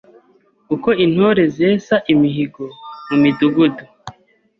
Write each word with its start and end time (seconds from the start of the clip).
Uko 0.75 0.89
Intore 1.05 1.43
zesa 1.57 1.95
imihigo 2.13 2.65
mu 3.07 3.15
midugudu 3.23 3.83